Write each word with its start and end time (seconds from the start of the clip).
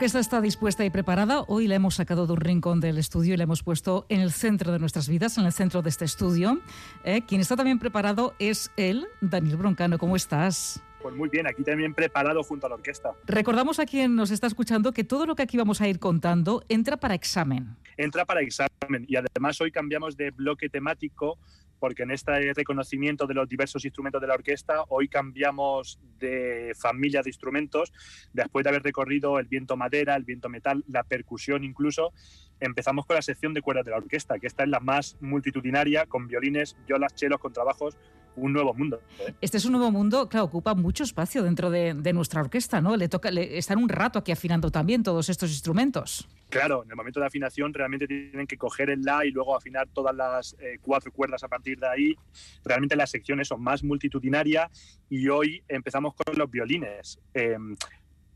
Orquesta 0.00 0.18
está 0.18 0.40
dispuesta 0.40 0.82
y 0.82 0.88
preparada. 0.88 1.44
Hoy 1.46 1.68
la 1.68 1.74
hemos 1.74 1.96
sacado 1.96 2.26
de 2.26 2.32
un 2.32 2.40
rincón 2.40 2.80
del 2.80 2.96
estudio 2.96 3.34
y 3.34 3.36
la 3.36 3.42
hemos 3.42 3.62
puesto 3.62 4.06
en 4.08 4.22
el 4.22 4.32
centro 4.32 4.72
de 4.72 4.78
nuestras 4.78 5.10
vidas, 5.10 5.36
en 5.36 5.44
el 5.44 5.52
centro 5.52 5.82
de 5.82 5.90
este 5.90 6.06
estudio. 6.06 6.58
Eh, 7.04 7.20
quien 7.26 7.42
está 7.42 7.54
también 7.54 7.78
preparado 7.78 8.32
es 8.38 8.72
él, 8.78 9.06
Daniel 9.20 9.58
Broncano. 9.58 9.98
¿Cómo 9.98 10.16
estás? 10.16 10.82
Pues 11.02 11.14
muy 11.14 11.28
bien, 11.28 11.46
aquí 11.46 11.62
también 11.62 11.92
preparado 11.92 12.42
junto 12.42 12.64
a 12.64 12.70
la 12.70 12.76
orquesta. 12.76 13.12
Recordamos 13.26 13.78
a 13.78 13.84
quien 13.84 14.16
nos 14.16 14.30
está 14.30 14.46
escuchando 14.46 14.92
que 14.92 15.04
todo 15.04 15.26
lo 15.26 15.34
que 15.34 15.42
aquí 15.42 15.58
vamos 15.58 15.82
a 15.82 15.88
ir 15.88 15.98
contando 15.98 16.64
entra 16.70 16.96
para 16.96 17.12
examen. 17.12 17.76
Entra 17.98 18.24
para 18.24 18.40
examen 18.40 19.04
y 19.06 19.16
además 19.16 19.60
hoy 19.60 19.70
cambiamos 19.70 20.16
de 20.16 20.30
bloque 20.30 20.70
temático 20.70 21.36
porque 21.80 22.04
en 22.04 22.12
este 22.12 22.52
reconocimiento 22.52 23.26
de 23.26 23.34
los 23.34 23.48
diversos 23.48 23.84
instrumentos 23.84 24.20
de 24.20 24.28
la 24.28 24.34
orquesta, 24.34 24.84
hoy 24.88 25.08
cambiamos 25.08 25.98
de 26.18 26.72
familia 26.78 27.22
de 27.22 27.30
instrumentos, 27.30 27.92
después 28.32 28.62
de 28.62 28.70
haber 28.70 28.82
recorrido 28.82 29.38
el 29.38 29.46
viento 29.46 29.76
madera, 29.76 30.14
el 30.14 30.24
viento 30.24 30.48
metal, 30.48 30.84
la 30.86 31.02
percusión 31.02 31.64
incluso, 31.64 32.12
empezamos 32.60 33.06
con 33.06 33.16
la 33.16 33.22
sección 33.22 33.54
de 33.54 33.62
cuerdas 33.62 33.86
de 33.86 33.92
la 33.92 33.96
orquesta, 33.96 34.38
que 34.38 34.46
esta 34.46 34.62
es 34.62 34.68
la 34.68 34.80
más 34.80 35.16
multitudinaria, 35.20 36.06
con 36.06 36.28
violines, 36.28 36.76
violas, 36.86 37.14
chelos, 37.14 37.40
contrabajos, 37.40 37.96
un 38.36 38.52
nuevo 38.52 38.74
mundo. 38.74 39.00
¿eh? 39.18 39.34
Este 39.40 39.56
es 39.56 39.64
un 39.64 39.72
nuevo 39.72 39.90
mundo 39.90 40.28
que 40.28 40.38
ocupa 40.38 40.74
mucho 40.74 41.04
espacio 41.04 41.42
dentro 41.42 41.70
de, 41.70 41.94
nuestra 42.12 42.40
orquesta, 42.40 42.80
¿no? 42.80 42.96
Le 42.96 43.08
toca 43.08 43.30
le, 43.30 43.58
estar 43.58 43.76
un 43.76 43.88
rato 43.88 44.18
aquí 44.18 44.32
afinando 44.32 44.70
también 44.70 45.02
todos 45.02 45.28
estos 45.28 45.50
instrumentos. 45.50 46.28
Claro, 46.48 46.82
en 46.82 46.90
el 46.90 46.96
momento 46.96 47.20
de 47.20 47.26
afinación 47.26 47.72
realmente 47.72 48.06
tienen 48.06 48.46
que 48.46 48.56
coger 48.56 48.90
el 48.90 49.02
La 49.02 49.24
y 49.24 49.30
luego 49.30 49.56
afinar 49.56 49.88
todas 49.92 50.14
las 50.14 50.56
eh, 50.58 50.78
cuatro 50.80 51.12
cuerdas 51.12 51.44
a 51.44 51.48
partir 51.48 51.78
de 51.78 51.88
ahí. 51.88 52.16
Realmente 52.64 52.96
las 52.96 53.10
secciones 53.10 53.48
son 53.48 53.62
más 53.62 53.84
multitudinarias 53.84 54.70
y 55.08 55.28
hoy 55.28 55.62
empezamos 55.68 56.14
con 56.14 56.36
los 56.36 56.50
violines. 56.50 57.20
Em, 57.34 57.76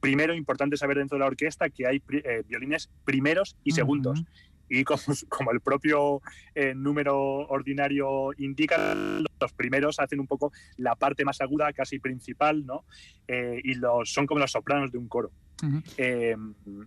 primero, 0.01 0.35
importante 0.35 0.77
saber 0.77 0.99
dentro 0.99 1.17
de 1.17 1.21
la 1.21 1.27
orquesta 1.27 1.69
que 1.71 1.87
hay 1.87 2.03
eh, 2.13 2.45
violines 2.47 2.89
primeros 3.05 3.57
y 3.65 3.73
segundos 3.73 4.25
y 4.69 4.85
como, 5.29 5.53
el 5.53 5.61
propio 5.61 6.21
eh, 6.55 6.75
número 6.75 7.17
ordinario 7.49 8.31
indica, 8.39 8.95
los 8.95 9.53
primeros 9.53 9.99
hacen 10.01 10.21
un 10.21 10.27
poco 10.27 10.53
la 10.77 10.95
parte 10.95 11.25
más 11.25 11.41
aguda, 11.41 11.73
casi 11.73 11.99
principal, 11.99 12.65
¿no? 12.65 12.85
Eh, 13.27 13.61
y 13.63 13.75
los, 13.75 14.13
son 14.13 14.27
como 14.27 14.41
los 14.41 14.53
sopranos 14.53 14.93
de 14.93 14.99
un 14.99 15.09
coro. 15.09 15.31
Eh, 15.97 16.37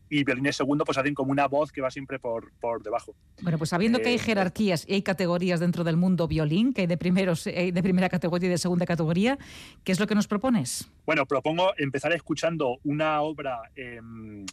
y 0.08 0.24
violines 0.24 0.56
segundo 0.56 0.86
pues 0.86 1.00
hacen 1.00 1.16
como 1.16 1.32
una 1.32 1.48
voz 1.48 1.72
que 1.72 1.82
va 1.82 1.90
siempre 1.90 2.20
por, 2.20 2.52
por 2.60 2.84
debajo. 2.84 3.16
Bueno, 3.42 3.58
pues 3.58 3.72
sabiendo 3.72 4.00
que 4.00 4.10
hay 4.10 4.20
jerarquías 4.20 4.86
y 4.88 4.94
hay 4.94 5.02
categorías 5.02 5.60
dentro 5.60 5.84
del 5.84 5.98
mundo 5.98 6.28
violín, 6.28 6.74
que 6.74 6.82
hay 6.82 6.88
de, 6.88 6.98
primeros, 6.98 7.46
de 7.46 7.82
primera 7.82 8.08
categoría 8.08 8.48
y 8.48 8.52
de 8.52 8.58
segunda 8.60 8.86
categoría, 8.86 9.40
¿qué 9.84 9.94
es 9.94 10.00
lo 10.00 10.06
que 10.06 10.14
nos 10.14 10.28
propones? 10.28 10.92
Bueno, 11.08 11.26
propongo 11.26 11.72
empezar 11.78 12.14
escuchando 12.14 12.78
una 12.84 13.22
obra 13.22 13.62
em, 13.76 14.46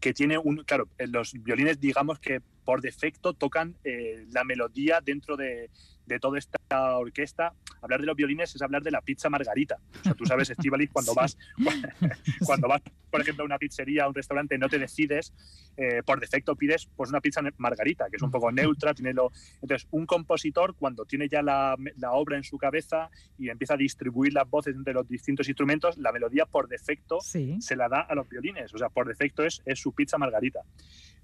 que 0.00 0.12
tiene 0.12 0.38
un, 0.38 0.64
claro, 0.64 0.88
los 0.98 1.32
violines 1.32 1.80
digamos 1.80 2.18
que 2.18 2.40
por 2.64 2.80
defecto 2.80 3.32
tocan 3.32 3.76
eh, 3.84 4.26
la 4.30 4.44
melodía 4.44 5.00
dentro 5.02 5.36
de, 5.36 5.70
de 6.08 6.18
toda 6.18 6.38
esta 6.38 6.58
orquesta, 6.96 7.54
hablar 7.80 8.00
de 8.00 8.06
los 8.06 8.16
violines 8.16 8.54
es 8.54 8.62
hablar 8.62 8.82
de 8.82 8.90
la 8.90 9.02
pizza 9.02 9.28
margarita. 9.28 9.78
O 10.00 10.02
sea, 10.02 10.14
tú 10.14 10.26
sabes, 10.26 10.50
Estivalis, 10.50 10.90
cuando 10.92 11.14
vas, 11.14 11.38
cuando 12.46 12.68
vas, 12.68 12.82
por 13.10 13.20
ejemplo, 13.20 13.44
a 13.44 13.46
una 13.46 13.58
pizzería, 13.58 14.04
a 14.04 14.08
un 14.08 14.14
restaurante, 14.14 14.58
no 14.58 14.68
te 14.68 14.78
decides, 14.78 15.32
eh, 15.76 16.02
por 16.04 16.18
defecto 16.18 16.56
pides 16.56 16.88
pues 16.96 17.10
una 17.10 17.20
pizza 17.20 17.40
margarita, 17.58 18.06
que 18.10 18.16
es 18.16 18.22
un 18.22 18.30
poco 18.30 18.50
neutra, 18.50 18.94
tiene 18.94 19.12
lo... 19.12 19.30
Entonces, 19.62 19.86
un 19.90 20.06
compositor, 20.06 20.74
cuando 20.74 21.04
tiene 21.04 21.28
ya 21.28 21.42
la, 21.42 21.76
la 21.96 22.12
obra 22.12 22.36
en 22.36 22.44
su 22.44 22.58
cabeza 22.58 23.10
y 23.38 23.50
empieza 23.50 23.74
a 23.74 23.76
distribuir 23.76 24.32
las 24.32 24.48
voces 24.48 24.74
entre 24.74 24.94
los 24.94 25.08
distintos 25.08 25.48
instrumentos, 25.48 25.98
la 25.98 26.12
melodía 26.12 26.46
por 26.46 26.68
defecto 26.68 27.20
se 27.20 27.76
la 27.76 27.88
da 27.88 28.00
a 28.00 28.14
los 28.14 28.28
violines. 28.28 28.74
O 28.74 28.78
sea, 28.78 28.88
por 28.88 29.06
defecto 29.06 29.44
es, 29.44 29.62
es 29.64 29.78
su 29.78 29.92
pizza 29.92 30.18
margarita. 30.18 30.60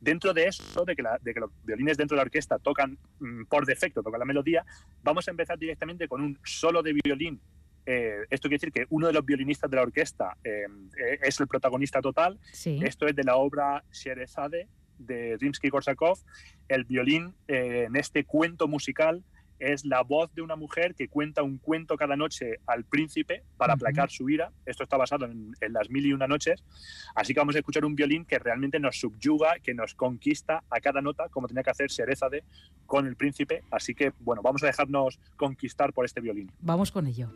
Dentro 0.00 0.34
de 0.34 0.48
eso, 0.48 0.84
de 0.84 0.94
que, 0.94 1.02
de 1.22 1.34
que 1.34 1.40
los 1.40 1.50
violines 1.64 1.96
dentro 1.96 2.14
de 2.14 2.18
la 2.18 2.24
orquesta 2.24 2.58
tocan 2.58 2.98
mm, 3.20 3.44
por 3.44 3.64
defecto, 3.64 4.02
tocan 4.02 4.20
la 4.20 4.26
melodía, 4.26 4.64
vamos 5.02 5.28
a 5.28 5.30
empezar 5.30 5.58
directamente 5.58 6.08
con 6.08 6.22
un 6.22 6.38
solo 6.44 6.82
de 6.82 6.94
violín. 7.04 7.40
Eh, 7.86 8.24
esto 8.30 8.48
quiere 8.48 8.60
decir 8.60 8.72
que 8.72 8.86
uno 8.88 9.06
de 9.06 9.12
los 9.12 9.24
violinistas 9.24 9.70
de 9.70 9.76
la 9.76 9.82
orquesta 9.82 10.36
eh, 10.42 10.64
eh, 10.96 11.18
es 11.22 11.38
el 11.40 11.46
protagonista 11.46 12.00
total. 12.00 12.38
Esto 12.64 13.06
es 13.06 13.14
de 13.14 13.24
la 13.24 13.36
obra 13.36 13.84
Sherezade 13.92 14.68
de 14.98 15.36
Rimsky-Korsakov. 15.38 16.18
El 16.68 16.84
violín 16.84 17.34
en 17.46 17.94
este 17.96 18.24
cuento 18.24 18.68
musical 18.68 19.22
es 19.58 19.84
la 19.84 20.02
voz 20.02 20.32
de 20.34 20.42
una 20.42 20.56
mujer 20.56 20.94
que 20.94 21.08
cuenta 21.08 21.42
un 21.42 21.58
cuento 21.58 21.96
cada 21.96 22.16
noche 22.16 22.60
al 22.66 22.84
príncipe 22.84 23.42
para 23.56 23.74
aplacar 23.74 24.10
su 24.10 24.28
ira. 24.28 24.52
Esto 24.66 24.82
está 24.82 24.96
basado 24.96 25.26
en, 25.26 25.54
las 25.70 25.90
mil 25.90 26.06
y 26.06 26.12
una 26.12 26.26
noches. 26.26 26.62
Así 27.14 27.34
que 27.34 27.40
vamos 27.40 27.54
a 27.54 27.58
escuchar 27.58 27.84
un 27.84 27.94
violín 27.94 28.24
que 28.24 28.38
realmente 28.38 28.78
nos 28.78 28.98
subyuga, 28.98 29.58
que 29.62 29.74
nos 29.74 29.94
conquista 29.94 30.62
a 30.70 30.80
cada 30.80 31.00
nota, 31.00 31.28
como 31.28 31.48
tenía 31.48 31.62
que 31.62 31.70
hacer 31.70 31.90
Serezade 31.90 32.44
con 32.86 33.06
el 33.06 33.16
príncipe. 33.16 33.62
Así 33.70 33.94
que, 33.94 34.12
bueno, 34.20 34.42
vamos 34.42 34.62
a 34.62 34.66
dejarnos 34.66 35.18
conquistar 35.36 35.92
por 35.92 36.04
este 36.04 36.20
violín. 36.20 36.50
Vamos 36.60 36.90
con 36.90 37.06
ello. 37.06 37.30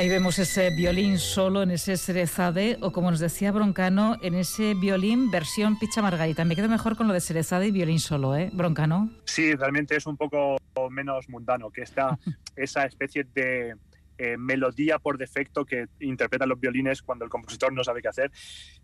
Ahí 0.00 0.08
vemos 0.08 0.38
ese 0.38 0.70
violín 0.70 1.18
solo 1.18 1.62
en 1.62 1.72
ese 1.72 1.98
Cerezade 1.98 2.78
o 2.80 2.90
como 2.90 3.10
nos 3.10 3.20
decía 3.20 3.52
Broncano, 3.52 4.16
en 4.22 4.32
ese 4.32 4.72
violín 4.72 5.30
versión 5.30 5.78
Picha 5.78 6.00
Margarita. 6.00 6.42
Me 6.46 6.56
quedo 6.56 6.70
mejor 6.70 6.96
con 6.96 7.06
lo 7.06 7.12
de 7.12 7.20
Cerezade 7.20 7.66
y 7.66 7.70
violín 7.70 8.00
solo, 8.00 8.34
¿eh, 8.34 8.48
Broncano? 8.50 9.10
Sí, 9.26 9.54
realmente 9.54 9.94
es 9.96 10.06
un 10.06 10.16
poco 10.16 10.56
menos 10.90 11.28
mundano 11.28 11.68
que 11.70 11.82
esta, 11.82 12.18
esa 12.56 12.86
especie 12.86 13.26
de 13.34 13.74
eh, 14.20 14.36
melodía 14.36 14.98
por 14.98 15.16
defecto 15.16 15.64
que 15.64 15.86
interpretan 16.00 16.46
los 16.50 16.60
violines 16.60 17.00
cuando 17.00 17.24
el 17.24 17.30
compositor 17.30 17.72
no 17.72 17.82
sabe 17.82 18.02
qué 18.02 18.08
hacer. 18.08 18.30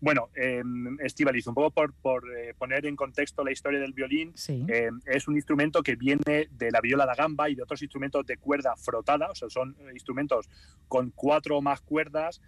Bueno, 0.00 0.30
eh, 0.34 0.62
Estivaliz, 1.00 1.46
un 1.46 1.54
poco 1.54 1.70
por, 1.72 1.92
por 1.92 2.24
eh, 2.34 2.54
poner 2.56 2.86
en 2.86 2.96
contexto 2.96 3.44
la 3.44 3.52
historia 3.52 3.78
del 3.78 3.92
violín, 3.92 4.32
eh, 4.48 4.88
es 5.04 5.28
un 5.28 5.36
instrumento 5.36 5.82
que 5.82 5.94
viene 5.94 6.48
de 6.50 6.70
la 6.70 6.80
viola 6.80 7.04
da 7.04 7.14
gamba 7.14 7.50
y 7.50 7.54
de 7.54 7.62
otros 7.62 7.82
instrumentos 7.82 8.24
de 8.24 8.38
cuerda 8.38 8.74
frotada, 8.76 9.28
o 9.28 9.34
sea, 9.34 9.50
son 9.50 9.76
instrumentos 9.92 10.48
con 10.88 11.10
cuatro 11.10 11.58
o 11.58 11.60
más 11.60 11.82
cuerdas 11.82 12.40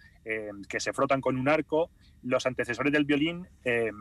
que 0.68 0.80
se 0.80 0.92
frotan 0.92 1.20
con 1.20 1.36
un 1.36 1.48
arco. 1.48 1.90
Los 2.22 2.46
antecesores 2.46 2.92
del 2.92 3.04
violín 3.04 3.46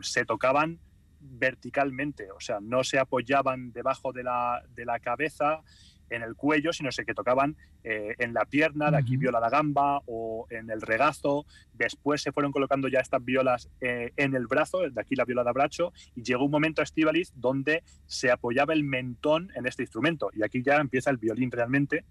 se 0.02 0.24
tocaban 0.24 0.78
verticalmente, 1.20 2.30
o 2.30 2.40
sea, 2.40 2.58
no 2.60 2.84
se 2.84 2.98
apoyaban 2.98 3.72
debajo 3.72 4.12
de 4.12 4.22
la, 4.22 4.62
de 4.74 4.84
la 4.84 4.98
cabeza, 5.00 5.62
en 6.10 6.22
el 6.22 6.34
cuello, 6.34 6.72
sino 6.72 6.90
que 7.04 7.14
tocaban 7.14 7.56
eh, 7.84 8.14
en 8.18 8.34
la 8.34 8.44
pierna, 8.44 8.90
de 8.90 8.96
aquí 8.96 9.16
viola 9.16 9.40
la 9.40 9.50
gamba 9.50 10.00
o 10.06 10.46
en 10.50 10.70
el 10.70 10.80
regazo. 10.80 11.46
Después 11.74 12.22
se 12.22 12.32
fueron 12.32 12.52
colocando 12.52 12.88
ya 12.88 13.00
estas 13.00 13.24
violas 13.24 13.68
eh, 13.80 14.12
en 14.16 14.34
el 14.34 14.46
brazo, 14.46 14.80
de 14.88 15.00
aquí 15.00 15.14
la 15.14 15.24
viola 15.24 15.44
de 15.44 15.50
abracho, 15.50 15.92
y 16.14 16.22
llegó 16.22 16.44
un 16.44 16.50
momento 16.50 16.82
a 16.82 16.84
Estivaliz 16.84 17.32
donde 17.34 17.82
se 18.06 18.30
apoyaba 18.30 18.72
el 18.72 18.84
mentón 18.84 19.50
en 19.54 19.66
este 19.66 19.82
instrumento. 19.82 20.30
Y 20.34 20.44
aquí 20.44 20.62
ya 20.62 20.76
empieza 20.76 21.10
el 21.10 21.18
violín 21.18 21.50
realmente. 21.50 22.04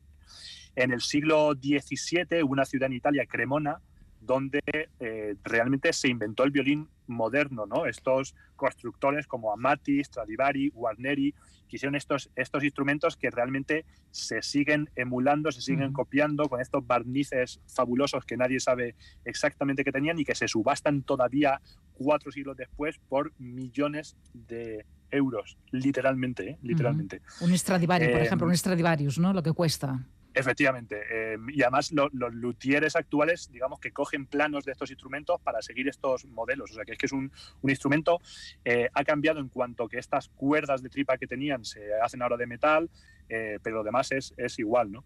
En 0.75 0.91
el 0.91 1.01
siglo 1.01 1.53
XVII, 1.53 2.43
una 2.43 2.65
ciudad 2.65 2.87
en 2.87 2.93
Italia, 2.93 3.25
Cremona, 3.25 3.81
donde 4.27 4.61
eh, 4.99 5.35
realmente 5.43 5.91
se 5.93 6.09
inventó 6.09 6.43
el 6.43 6.51
violín 6.51 6.89
moderno, 7.07 7.65
¿no? 7.65 7.85
Estos 7.85 8.35
constructores 8.57 9.25
como 9.25 9.53
Amati, 9.53 10.03
Stradivari, 10.03 10.69
Guarneri, 10.69 11.33
que 11.67 11.77
hicieron 11.77 11.95
estos, 11.95 12.29
estos 12.35 12.63
instrumentos 12.63 13.15
que 13.15 13.31
realmente 13.31 13.85
se 14.11 14.41
siguen 14.41 14.89
emulando, 14.95 15.51
se 15.51 15.61
siguen 15.61 15.93
copiando 15.93 16.49
con 16.49 16.59
estos 16.59 16.85
barnices 16.85 17.61
fabulosos 17.73 18.25
que 18.25 18.35
nadie 18.35 18.59
sabe 18.59 18.95
exactamente 19.23 19.83
qué 19.83 19.91
tenían 19.91 20.19
y 20.19 20.25
que 20.25 20.35
se 20.35 20.47
subastan 20.47 21.03
todavía 21.03 21.61
cuatro 21.93 22.31
siglos 22.31 22.57
después 22.57 22.99
por 23.07 23.31
millones 23.39 24.17
de 24.33 24.85
euros, 25.09 25.57
literalmente, 25.71 26.49
¿eh? 26.49 26.57
literalmente. 26.61 27.21
Un 27.39 27.57
Stradivari, 27.57 28.09
por 28.09 28.21
ejemplo, 28.21 28.47
un 28.47 28.57
Stradivarius, 28.57 29.19
¿no? 29.19 29.31
Lo 29.31 29.41
que 29.41 29.53
cuesta. 29.53 30.05
Efectivamente. 30.37 31.01
Eh, 31.09 31.37
y 31.49 31.61
además 31.63 31.91
los 31.91 32.33
luthieres 32.33 32.95
actuales, 32.95 33.49
digamos 33.51 33.79
que 33.79 33.91
cogen 33.91 34.27
planos 34.27 34.65
de 34.65 34.71
estos 34.71 34.91
instrumentos 34.91 35.41
para 35.41 35.61
seguir 35.61 35.87
estos 35.87 36.25
modelos. 36.25 36.71
O 36.71 36.73
sea 36.75 36.85
que 36.85 36.91
es 36.91 36.97
que 36.97 37.07
es 37.07 37.11
un, 37.11 37.31
instrumento, 37.63 38.19
eh, 38.63 38.87
ha 38.93 39.03
cambiado 39.03 39.39
en 39.39 39.49
cuanto 39.49 39.87
que 39.87 39.97
estas 39.97 40.29
cuerdas 40.29 40.83
de 40.83 40.89
tripa 40.89 41.17
que 41.17 41.27
tenían 41.27 41.65
se 41.65 41.93
hacen 42.01 42.21
ahora 42.21 42.37
de 42.37 42.45
metal, 42.45 42.89
eh, 43.29 43.59
pero 43.63 43.77
lo 43.77 43.83
demás 43.83 44.11
es, 44.11 44.33
es 44.37 44.59
igual. 44.59 44.91
¿no? 44.91 45.03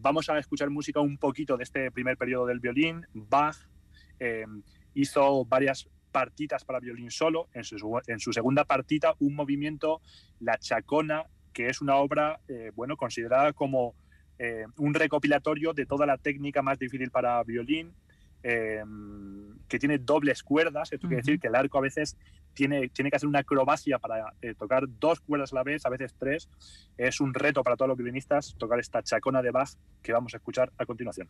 vamos 0.00 0.28
a 0.30 0.38
escuchar 0.38 0.70
música 0.70 1.00
un 1.00 1.18
poquito 1.18 1.56
de 1.56 1.64
este 1.64 1.90
primer 1.90 2.16
periodo 2.16 2.46
del 2.46 2.60
violín. 2.60 3.04
Bach 3.12 3.56
hizo 4.94 5.44
varias 5.44 5.88
partitas 6.12 6.64
para 6.64 6.78
violín 6.78 7.10
solo. 7.10 7.48
En 7.52 7.64
su, 7.64 8.00
en 8.06 8.20
su 8.20 8.32
segunda 8.32 8.64
partita, 8.64 9.14
un 9.18 9.34
movimiento, 9.34 10.00
La 10.38 10.58
Chacona, 10.58 11.24
que 11.52 11.66
es 11.66 11.80
una 11.80 11.96
obra, 11.96 12.40
bueno, 12.76 12.96
considerada 12.96 13.52
como 13.52 13.96
eh, 14.38 14.66
un 14.78 14.94
recopilatorio 14.94 15.72
de 15.72 15.86
toda 15.86 16.06
la 16.06 16.18
técnica 16.18 16.62
más 16.62 16.78
difícil 16.78 17.10
para 17.10 17.42
violín, 17.42 17.92
eh, 18.42 18.82
que 19.68 19.78
tiene 19.78 19.98
dobles 19.98 20.42
cuerdas. 20.42 20.92
Esto 20.92 21.08
quiere 21.08 21.22
decir 21.22 21.40
que 21.40 21.48
el 21.48 21.54
arco 21.54 21.78
a 21.78 21.80
veces 21.80 22.16
tiene, 22.52 22.88
tiene 22.88 23.10
que 23.10 23.16
hacer 23.16 23.28
una 23.28 23.40
acrobacia 23.40 23.98
para 23.98 24.34
eh, 24.42 24.54
tocar 24.54 24.84
dos 25.00 25.20
cuerdas 25.20 25.52
a 25.52 25.56
la 25.56 25.62
vez, 25.62 25.86
a 25.86 25.90
veces 25.90 26.14
tres. 26.18 26.48
Es 26.96 27.20
un 27.20 27.32
reto 27.32 27.62
para 27.62 27.76
todos 27.76 27.88
los 27.88 27.96
violinistas 27.96 28.54
tocar 28.58 28.78
esta 28.78 29.02
chacona 29.02 29.42
de 29.42 29.50
Bach 29.50 29.70
que 30.02 30.12
vamos 30.12 30.34
a 30.34 30.36
escuchar 30.36 30.70
a 30.78 30.84
continuación. 30.84 31.28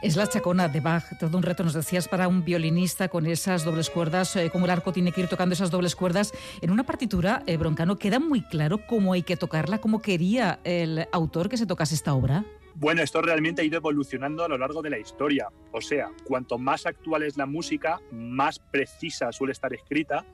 Es 0.00 0.14
la 0.14 0.28
chacona 0.28 0.68
de 0.68 0.78
Bach, 0.78 1.18
todo 1.18 1.36
un 1.36 1.42
reto, 1.42 1.64
nos 1.64 1.74
decías, 1.74 2.06
para 2.06 2.28
un 2.28 2.44
violinista 2.44 3.08
con 3.08 3.26
esas 3.26 3.64
dobles 3.64 3.90
cuerdas, 3.90 4.36
eh, 4.36 4.48
cómo 4.48 4.66
el 4.66 4.70
arco 4.70 4.92
tiene 4.92 5.10
que 5.10 5.22
ir 5.22 5.28
tocando 5.28 5.54
esas 5.54 5.72
dobles 5.72 5.96
cuerdas. 5.96 6.32
En 6.60 6.70
una 6.70 6.84
partitura, 6.84 7.42
eh, 7.46 7.56
Broncano, 7.56 7.98
¿queda 7.98 8.20
muy 8.20 8.42
claro 8.42 8.86
cómo 8.86 9.12
hay 9.12 9.24
que 9.24 9.36
tocarla, 9.36 9.78
cómo 9.78 10.00
quería 10.00 10.60
el 10.62 11.08
autor 11.10 11.48
que 11.48 11.56
se 11.56 11.66
tocase 11.66 11.96
esta 11.96 12.14
obra? 12.14 12.44
Bueno, 12.76 13.02
esto 13.02 13.20
realmente 13.20 13.62
ha 13.62 13.64
ido 13.64 13.78
evolucionando 13.78 14.44
a 14.44 14.48
lo 14.48 14.56
largo 14.56 14.82
de 14.82 14.90
la 14.90 15.00
historia. 15.00 15.48
O 15.72 15.80
sea, 15.80 16.12
cuanto 16.22 16.58
más 16.58 16.86
actual 16.86 17.24
es 17.24 17.36
la 17.36 17.46
música, 17.46 18.00
más 18.12 18.60
precisa 18.60 19.32
suele 19.32 19.50
estar 19.50 19.74
escrita. 19.74 20.24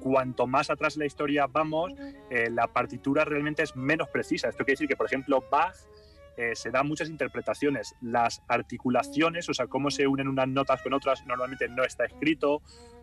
Cuanto 0.00 0.46
más 0.46 0.68
atrás 0.68 0.96
en 0.96 1.00
la 1.00 1.06
historia 1.06 1.46
vamos, 1.46 1.92
eh, 2.28 2.50
la 2.50 2.66
partitura 2.66 3.24
realmente 3.24 3.62
es 3.62 3.74
menos 3.74 4.08
precisa. 4.08 4.50
Esto 4.50 4.66
quiere 4.66 4.74
decir 4.74 4.88
que, 4.88 4.96
por 4.96 5.06
ejemplo, 5.06 5.42
Bach 5.50 5.76
eh, 6.36 6.54
se 6.54 6.70
dan 6.70 6.86
muchas 6.86 7.08
interpretaciones. 7.08 7.94
Las 8.00 8.42
articulaciones, 8.48 9.48
o 9.48 9.54
sea, 9.54 9.66
cómo 9.66 9.90
se 9.90 10.06
unen 10.06 10.28
unas 10.28 10.48
notas 10.48 10.82
con 10.82 10.94
otras, 10.94 11.24
normalmente 11.26 11.68
no 11.68 11.84
está 11.84 12.04
escrito. 12.04 12.62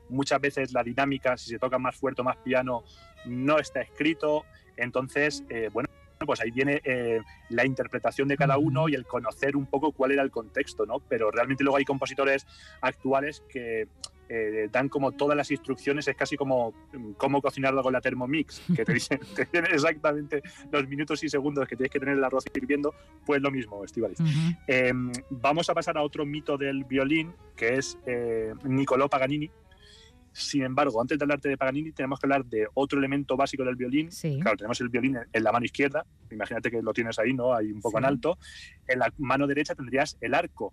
Muchas 0.10 0.42
veces 0.42 0.74
la 0.74 0.84
dinámica, 0.84 1.38
si 1.38 1.52
se 1.52 1.60
toca 1.60 1.78
más 1.78 1.96
fuerte 1.96 2.22
o 2.22 2.24
más 2.24 2.38
piano, 2.38 2.84
no 3.26 3.60
está 3.60 3.82
escrito. 3.82 4.46
Entonces, 4.78 5.44
eh, 5.50 5.70
bueno, 5.72 5.90
pues 6.26 6.42
ahí 6.42 6.52
viene 6.52 6.82
eh, 6.84 7.22
la 7.50 7.66
interpretación 7.66 8.28
de 8.28 8.38
cada 8.38 8.58
uno 8.58 8.90
y 8.90 8.96
el 8.96 9.06
conocer 9.06 9.56
un 9.56 9.68
poco 9.68 9.92
cuál 9.92 10.12
era 10.12 10.24
el 10.24 10.32
contexto, 10.32 10.86
¿no? 10.86 11.00
Pero 11.00 11.32
realmente 11.32 11.64
luego 11.64 11.78
hay 11.78 11.86
compositores 11.86 12.46
actuales 12.82 13.44
que 13.50 13.88
eh, 14.30 14.70
dan 14.72 14.90
como 14.90 15.12
todas 15.12 15.36
las 15.36 15.50
instrucciones, 15.50 16.08
es 16.08 16.16
casi 16.16 16.38
como 16.38 16.72
mm, 16.94 17.14
cómo 17.14 17.42
cocinarlo 17.42 17.82
con 17.82 17.92
la 17.92 18.00
Thermomix, 18.00 18.62
que 18.76 18.86
te 18.86 18.94
dicen, 18.94 19.20
exactamente 19.74 20.44
los 20.72 20.88
minutos 20.88 21.24
y 21.24 21.30
segundos 21.30 21.68
que 21.68 21.76
tienes 21.76 21.92
que 21.92 22.00
tener 22.00 22.16
el 22.16 22.24
arroz 22.24 22.46
hirviendo, 22.54 22.94
pues 23.26 23.42
lo 23.42 23.50
mismo, 23.50 23.84
Estivalis. 23.84 24.20
Em, 24.68 25.12
vamos 25.32 25.70
a 25.70 25.74
pasar 25.74 25.98
a 25.98 26.04
otro 26.04 26.26
mito 26.26 26.58
del 26.58 26.84
violín, 26.84 27.34
que 27.56 27.76
es 27.76 27.98
eh, 28.06 28.54
Niccolò 28.64 29.10
Paganini. 29.10 29.50
Sin 30.32 30.62
embargo, 30.62 31.02
antes 31.02 31.18
de 31.18 31.24
hablarte 31.24 31.50
de 31.50 31.58
Paganini, 31.58 31.92
tenemos 31.92 32.20
que 32.20 32.28
hablar 32.28 32.46
de 32.46 32.68
otro 32.76 33.00
elemento 33.00 33.36
básico 33.36 33.64
del 33.64 33.76
violín. 33.76 34.12
Claro, 34.40 34.58
tenemos 34.58 34.80
el 34.80 34.90
violín 34.90 35.18
en 35.34 35.44
la 35.44 35.52
mano 35.52 35.66
izquierda, 35.66 36.06
imagínate 36.30 36.70
que 36.70 36.84
lo 36.84 36.94
tienes 36.94 37.18
ahí, 37.18 37.34
¿no? 37.34 37.56
Ahí 37.56 37.72
un 37.72 37.82
poco 37.82 37.98
en 37.98 38.06
alto. 38.06 38.38
En 38.88 39.00
la 39.00 39.12
mano 39.18 39.48
derecha 39.48 39.74
tendrías 39.74 40.18
el 40.22 40.36
arco, 40.36 40.72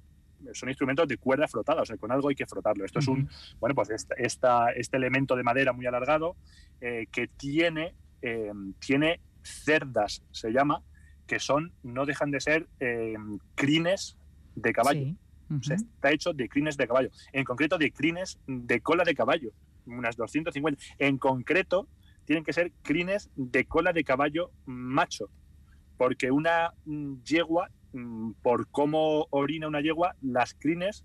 son 0.53 0.69
instrumentos 0.69 1.09
de 1.09 1.19
cuerda 1.19 1.49
frotada, 1.49 1.83
o 1.83 1.85
sea, 1.85 1.97
con 1.97 2.13
algo 2.13 2.29
hay 2.29 2.35
que 2.35 2.47
frotarlo. 2.47 2.85
Esto 2.85 2.99
es 2.99 3.09
un, 3.09 3.29
bueno, 3.59 3.75
pues 3.75 3.91
esta, 4.17 4.71
este 4.71 4.97
elemento 4.97 5.37
de 5.37 5.43
madera 5.43 5.73
muy 5.73 5.87
alargado 5.87 6.37
eh, 6.81 7.07
que 7.11 7.29
tiene, 7.29 7.95
eh, 8.23 8.53
tiene 8.79 9.21
cerdas, 9.43 10.23
se 10.31 10.53
llama, 10.53 10.83
que 11.27 11.39
son, 11.39 11.73
no 11.83 12.07
dejan 12.07 12.31
de 12.31 12.41
ser 12.41 12.69
eh, 12.81 13.15
crines 13.55 14.17
de 14.55 14.73
caballo. 14.73 15.15
o 15.51 15.63
sea, 15.63 15.77
está 15.77 16.11
hecho 16.11 16.33
de 16.33 16.49
crines 16.49 16.77
de 16.77 16.87
caballo. 16.87 17.11
En 17.33 17.45
concreto, 17.45 17.79
de 17.79 17.93
crines 17.93 18.39
de 18.47 18.81
cola 18.81 19.05
de 19.05 19.15
caballo, 19.15 19.53
unas 19.87 20.17
250. 20.17 20.83
En 20.99 21.19
concreto, 21.19 21.89
tienen 22.25 22.45
que 22.45 22.53
ser 22.53 22.73
crines 22.83 23.31
de 23.37 23.65
cola 23.65 23.93
de 23.93 24.05
caballo 24.05 24.51
macho, 24.67 25.31
porque 25.97 26.31
una 26.31 26.73
mm, 26.85 27.23
yegua 27.23 27.71
por 28.43 28.69
cómo 28.69 29.27
orina 29.31 29.69
una 29.69 29.81
yegua, 29.81 30.15
las 30.23 30.55
crines 30.55 31.05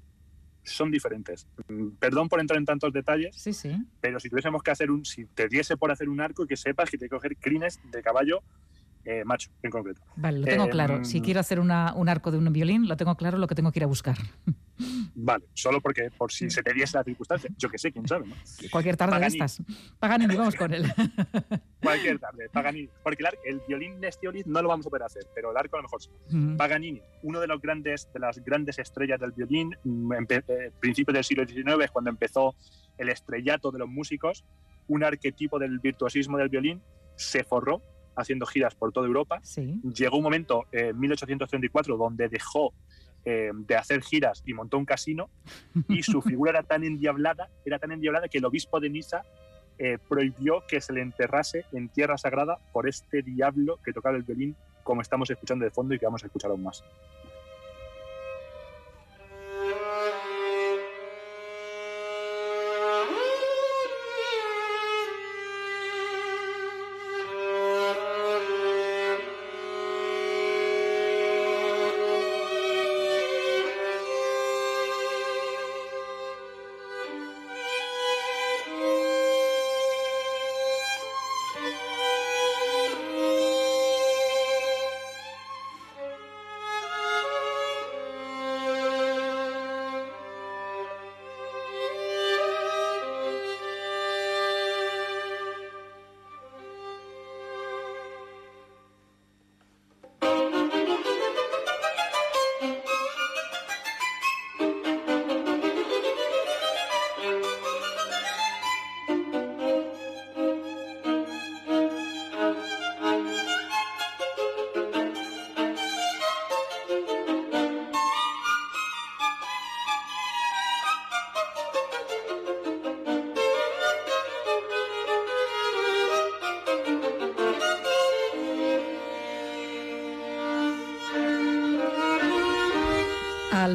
son 0.64 0.92
diferentes. 0.92 1.48
Mm, 1.68 1.90
perdón 2.00 2.30
por 2.30 2.40
entrar 2.40 2.58
en 2.58 2.66
tantos 2.66 2.94
detalles, 2.94 3.36
sí, 3.36 3.54
sí. 3.54 3.76
pero 4.00 4.20
si 4.20 4.30
tuviésemos 4.30 4.62
que 4.64 4.72
hacer 4.72 4.92
un, 4.92 5.06
si 5.06 5.26
te 5.26 5.48
diese 5.48 5.78
por 5.78 5.92
hacer 5.92 6.10
un 6.10 6.22
arco, 6.22 6.46
que 6.46 6.58
sepas 6.58 6.90
que 6.90 6.98
te 6.98 7.06
que 7.06 7.10
coger 7.10 7.38
crines 7.38 7.80
de 7.92 8.02
caballo 8.02 8.44
eh, 9.06 9.24
macho 9.26 9.50
en 9.64 9.72
concreto. 9.72 10.02
Vale, 10.16 10.40
lo 10.40 10.46
tengo 10.46 10.70
claro. 10.70 11.04
Si 11.04 11.20
mm, 11.20 11.24
quiero 11.24 11.40
hacer 11.40 11.60
un 11.60 11.72
arco 11.72 12.32
de 12.32 12.38
un 12.38 12.52
violín, 12.52 12.88
lo 12.88 12.98
tengo 12.98 13.16
claro 13.16 13.38
lo 13.38 13.48
que 13.48 13.56
tengo 13.56 13.72
que 13.72 13.80
ir 13.80 13.84
a 13.84 13.88
buscar. 13.88 14.18
Vale, 15.16 15.46
solo 15.54 15.82
porque 15.82 16.10
por 16.18 16.32
si 16.32 16.50
se 16.50 16.64
te 16.64 16.74
diese 16.74 16.98
la 16.98 17.04
circunstancia. 17.04 17.50
Yo 17.58 17.70
que 17.70 17.78
sé, 17.78 17.92
quién 17.92 18.08
sabe, 18.08 18.28
¿no? 18.28 18.36
Cualquier 18.72 18.98
tarde 18.98 19.20
de 19.20 19.28
estas. 19.28 19.62
Paganini, 20.00 20.36
vamos 20.36 20.56
con 20.56 20.74
él. 20.74 20.86
Cualquier 21.82 22.20
tarde, 22.20 22.50
Paganini. 22.52 22.90
Porque 23.04 23.24
el, 23.46 23.62
violín 23.68 24.00
Nestiolid 24.00 24.46
no 24.46 24.62
lo 24.62 24.70
vamos 24.70 24.86
a 24.86 24.90
poder 24.90 25.04
hacer, 25.04 25.24
pero 25.34 25.52
el 25.52 25.58
arco 25.58 25.76
a 25.76 25.80
lo 25.80 25.84
mejor 25.84 26.02
sí. 26.02 26.10
Paganini, 26.58 27.02
uno 27.24 27.40
de 27.40 27.48
los 27.48 27.62
grandes, 27.62 28.10
de 28.14 28.20
las 28.20 28.44
grandes 28.44 28.80
estrellas 28.80 29.20
del 29.20 29.32
violín, 29.32 29.76
mm, 29.84 30.14
en 30.14 30.28
eh, 30.30 30.72
principios 30.80 31.14
del 31.14 31.24
siglo 31.24 31.46
XIX 31.48 31.84
es 31.84 31.92
cuando 31.92 32.10
empezó 32.10 32.56
el 32.98 33.10
estrellato 33.10 33.72
de 33.72 33.80
los 33.80 33.90
músicos, 33.90 34.44
un 34.88 35.04
arquetipo 35.04 35.60
del 35.60 35.80
virtuosismo 35.80 36.38
del 36.38 36.50
violín, 36.50 36.82
se 37.16 37.44
forró 37.44 37.82
haciendo 38.16 38.46
giras 38.46 38.76
por 38.76 38.92
toda 38.92 39.08
Europa. 39.08 39.42
Llegó 39.84 40.18
un 40.18 40.24
momento 40.24 40.66
en 40.72 41.00
1834 41.00 41.98
donde 41.98 42.28
dejó 42.30 42.74
eh, 43.24 43.52
de 43.54 43.76
hacer 43.76 44.02
giras 44.02 44.42
y 44.46 44.54
montó 44.54 44.78
un 44.78 44.86
casino 44.86 45.30
y 45.88 46.02
su 46.02 46.22
figura 46.24 46.52
era 46.52 46.64
tan 46.64 46.84
endiablada, 46.84 47.50
era 47.66 47.78
tan 47.78 47.92
endiablada 47.92 48.28
que 48.28 48.40
el 48.40 48.46
obispo 48.46 48.80
de 48.80 48.90
Niza 48.90 49.24
eh, 49.78 49.98
prohibió 50.10 50.64
que 50.68 50.82
se 50.82 50.94
le 50.94 51.02
enterrase 51.02 51.66
en 51.72 51.90
tierra 51.90 52.18
sagrada 52.18 52.58
por 52.74 52.88
este 52.88 53.22
diablo 53.22 53.80
que 53.84 53.94
tocaba 53.94 54.18
el 54.18 54.24
violín 54.24 54.56
como 54.84 55.02
estamos 55.02 55.30
escuchando 55.30 55.66
de 55.66 55.72
fondo 55.72 55.94
y 55.94 56.00
que 56.00 56.06
vamos 56.06 56.24
a 56.24 56.28
escuchar 56.28 56.52
aún 56.52 56.64
más. 56.64 56.84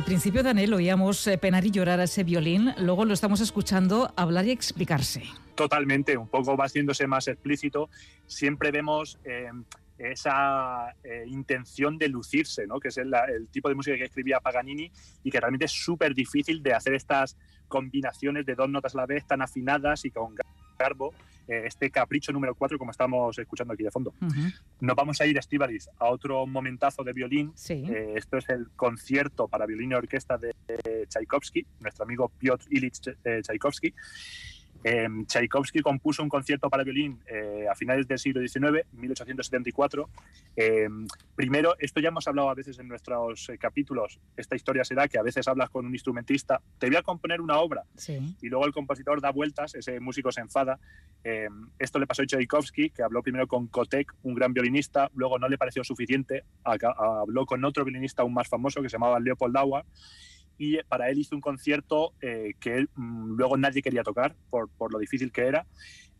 Principio, 0.07 0.45
Daniel, 0.45 0.73
oíamos 0.73 1.27
eh, 1.27 1.37
penar 1.37 1.65
y 1.65 1.73
llorar 1.73 1.99
a 1.99 2.05
ese 2.05 2.23
violín, 2.23 2.73
luego 2.79 3.05
lo 3.05 3.13
estamos 3.13 3.41
escuchando 3.41 4.13
hablar 4.15 4.47
y 4.47 4.53
explicarse. 4.53 5.25
Totalmente, 5.57 6.17
un 6.17 6.29
poco 6.29 6.57
va 6.57 6.67
haciéndose 6.67 7.09
más 7.09 7.27
explícito. 7.27 7.91
Siempre 8.25 8.71
vemos 8.71 9.19
eh, 9.25 9.51
esa 9.99 10.95
eh, 11.03 11.25
intención 11.27 11.99
de 11.99 12.09
lucirse, 12.09 12.69
¿no? 12.69 12.79
que 12.79 12.89
es 12.89 12.99
el, 12.99 13.13
tipo 13.51 13.69
de 13.69 13.75
música 13.75 13.97
que 13.97 14.05
escribía 14.05 14.39
Paganini 14.39 14.93
y 15.25 15.31
que 15.33 15.41
realmente 15.41 15.65
es 15.65 15.73
súper 15.73 16.15
difícil 16.15 16.63
de 16.63 16.75
hacer 16.75 16.95
estas 16.95 17.37
combinaciones 17.67 18.47
de 18.47 18.55
dos 18.55 18.69
notas 18.71 18.95
a 18.95 18.99
la 18.99 19.07
vez 19.07 19.27
tan 19.27 19.43
afinadas 19.43 20.05
y 20.05 20.13
con 20.13 20.37
Carbo, 20.79 21.15
eh, 21.15 21.17
este 21.49 21.91
capricho 21.91 22.33
número 22.33 22.55
4, 22.55 22.79
como 22.79 22.91
estamos 22.91 23.39
escuchando 23.39 23.75
aquí 23.75 23.83
de 23.83 23.91
fondo. 23.91 24.13
Nos 24.81 24.97
vamos 24.97 25.21
a 25.21 25.27
ir, 25.27 25.39
Estivaliz, 25.39 25.89
a 25.99 26.07
otro 26.07 26.47
momentazo 26.47 27.03
de 27.03 27.13
violín. 27.13 27.53
Eh, 27.69 28.15
esto 28.17 28.39
es 28.39 28.49
el 28.49 28.69
concierto 28.77 29.49
para 29.49 29.67
violín 29.67 29.93
y 29.93 29.95
orquesta 29.95 30.39
de 30.39 30.55
Tchaikovsky, 31.09 31.67
nuestro 31.81 32.05
amigo 32.05 32.29
Piotr 32.39 32.67
Ilyich 32.71 33.01
eh, 33.25 33.41
Tchaikovsky. 33.43 33.95
Em, 34.89 35.27
Tchaikovsky 35.27 35.81
compuso 35.81 36.23
un 36.23 36.29
concierto 36.29 36.71
para 36.71 36.85
violín 36.85 37.19
eh, 37.27 37.67
a 37.69 37.75
finales 37.75 38.07
del 38.07 38.21
siglo 38.21 38.41
XIX, 38.41 38.87
1874. 38.93 40.09
Em, 40.55 41.09
primero, 41.35 41.75
esto 41.81 41.99
ya 41.99 42.11
hemos 42.11 42.29
hablado 42.29 42.51
a 42.51 42.55
veces 42.55 42.79
en 42.79 42.87
nuestros 42.87 43.49
eh, 43.49 43.59
capítulos, 43.59 44.21
esta 44.37 44.55
historia 44.55 44.85
será 44.85 45.09
que 45.09 45.19
a 45.19 45.23
veces 45.23 45.49
hablas 45.49 45.71
con 45.71 45.87
un 45.87 45.93
instrumentista, 45.93 46.63
te 46.79 46.87
voy 46.87 46.95
a 46.95 47.03
componer 47.03 47.41
una 47.41 47.59
obra, 47.59 47.83
y 48.41 48.49
luego 48.49 48.65
el 48.65 48.73
compositor 48.73 49.21
da 49.21 49.33
vueltas, 49.33 49.75
ese 49.75 49.99
músico 49.99 50.31
se 50.31 50.41
enfada. 50.41 50.79
Em, 51.25 51.69
esto 51.81 51.99
le 51.99 52.07
pasó 52.07 52.23
a 52.23 52.27
Tchaikovsky, 52.27 52.91
que 52.91 53.03
habló 53.03 53.25
primero 53.25 53.49
con 53.49 53.67
Kotek, 53.67 54.15
un 54.23 54.37
gran 54.37 54.53
violinista, 54.53 55.11
luego 55.17 55.41
no 55.41 55.49
le 55.49 55.59
pareció 55.59 55.83
suficiente, 55.83 56.45
habló 56.63 57.45
con 57.45 57.65
otro 57.65 57.85
violinista 57.85 58.23
aún 58.23 58.35
más 58.35 58.47
famoso 58.47 58.81
que 58.83 58.89
se 58.89 58.95
llamaba 58.95 59.19
Leopold 59.19 59.57
Auer, 59.57 59.85
y 60.59 60.83
para 60.85 61.11
él 61.11 61.19
hizo 61.19 61.35
un 61.35 61.41
concierto 61.41 62.15
eh, 62.21 62.55
que 62.61 62.87
mm, 62.95 63.37
luego 63.37 63.57
nadie 63.57 63.83
quería 63.83 64.03
tocar 64.03 64.35
por, 64.51 64.69
por 64.71 64.93
lo 64.93 64.99
difícil 64.99 65.33
que 65.33 65.43
era. 65.43 65.67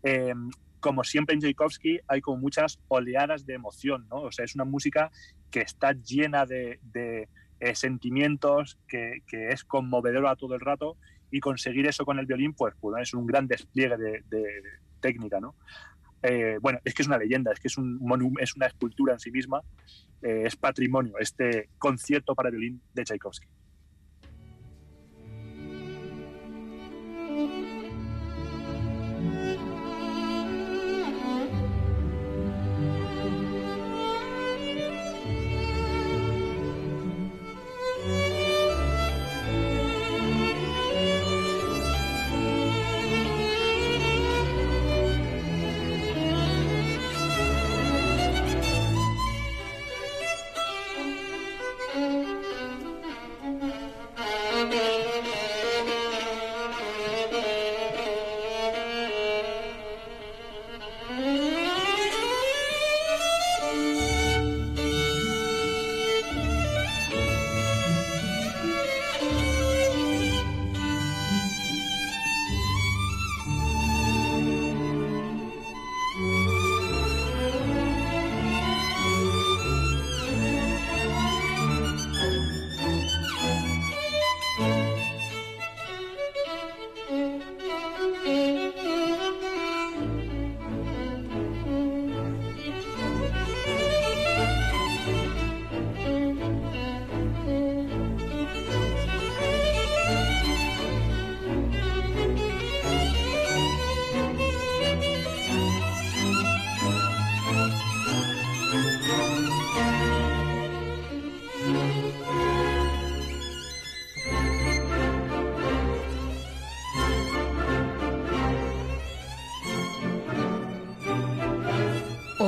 Em, 0.03 0.51
como 0.81 1.05
siempre 1.05 1.35
en 1.35 1.41
Tchaikovsky 1.41 2.01
hay 2.07 2.21
como 2.21 2.39
muchas 2.39 2.79
oleadas 2.89 3.47
de 3.47 3.55
emoción, 3.55 4.07
¿no? 4.09 4.23
O 4.23 4.33
sea, 4.33 4.45
es 4.45 4.55
una 4.55 4.65
música 4.65 5.11
que 5.51 5.61
está 5.61 5.93
llena 5.93 6.47
de, 6.47 6.79
de 6.83 7.29
eh, 7.61 7.75
sentimientos, 7.75 8.79
que, 8.87 9.23
que, 9.27 9.49
es 9.49 9.65
conmovedora 9.65 10.37
todo 10.37 10.55
el 10.55 10.61
rato 10.61 10.97
y 11.31 11.41
conseguir 11.41 11.87
eso 11.87 12.05
con 12.05 12.19
el 12.19 12.27
violín, 12.27 12.53
pues, 12.53 12.75
pues 12.81 13.03
es 13.03 13.15
un 13.15 13.27
gran 13.27 13.49
despliegue 13.49 13.97
de, 13.97 14.23
de 14.29 14.63
técnica, 15.01 15.41
¿no? 15.41 15.55
Eh, 16.23 16.59
bueno, 16.61 16.79
es 16.85 16.95
que 16.95 17.03
es 17.03 17.09
una 17.09 17.19
leyenda, 17.19 17.53
es 17.53 17.61
que 17.61 17.69
es, 17.69 17.77
un 17.79 17.99
es 18.41 18.57
una 18.57 18.67
escultura 18.67 19.15
en 19.15 19.21
sí 19.21 19.31
misma, 19.31 19.63
es 20.23 20.57
patrimonio, 20.57 21.19
este 21.21 21.69
concierto 21.79 22.35
para 22.35 22.51
violín 22.51 22.81
de 22.95 23.05
Tchaikovsky. 23.05 23.47